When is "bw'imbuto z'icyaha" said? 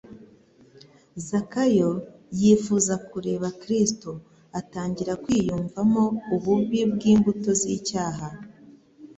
6.93-8.27